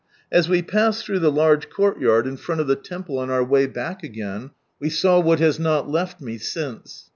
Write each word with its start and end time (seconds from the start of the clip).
As 0.31 0.49
we 0.49 0.63
passed 0.63 1.05
through 1.05 1.19
the 1.19 1.31
large 1.31 1.69
courtyard 1.69 2.25
in 2.25 2.35
front 2.35 2.59
of 2.59 2.65
the 2.65 2.75
temple 2.75 3.19
on 3.19 3.29
our 3.29 3.43
way 3.43 3.67
back 3.67 4.01
again, 4.03 4.49
we 4.79 4.89
saw 4.89 5.19
what 5.19 5.37
has 5.37 5.59
not 5.59 5.91
left 5.91 6.19
me 6.19 6.39
since. 6.39 7.09